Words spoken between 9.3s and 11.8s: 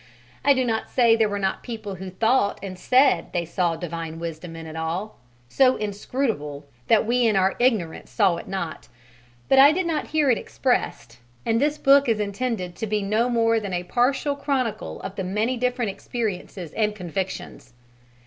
but I did not hear it expressed, and this